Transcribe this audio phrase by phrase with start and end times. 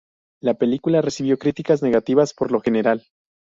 [0.41, 3.05] La película recibió críticas negativas por lo general.